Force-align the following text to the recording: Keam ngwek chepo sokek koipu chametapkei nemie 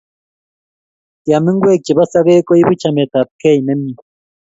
Keam 1.23 1.45
ngwek 1.53 1.81
chepo 1.85 2.03
sokek 2.11 2.43
koipu 2.47 2.73
chametapkei 2.81 3.59
nemie 3.65 3.97